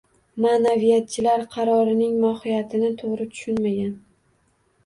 [0.43, 3.93] Ma’naviyatchilar qarorining mohiyatini to‘g‘ri tushunmagan.